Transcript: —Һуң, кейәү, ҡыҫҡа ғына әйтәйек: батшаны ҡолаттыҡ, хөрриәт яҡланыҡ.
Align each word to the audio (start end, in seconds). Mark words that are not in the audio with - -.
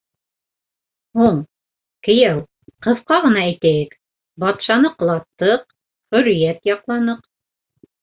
—Һуң, 1.19 1.37
кейәү, 2.07 2.41
ҡыҫҡа 2.87 3.19
ғына 3.27 3.45
әйтәйек: 3.51 3.95
батшаны 4.47 4.95
ҡолаттыҡ, 4.99 5.71
хөрриәт 6.15 6.71
яҡланыҡ. 6.75 7.27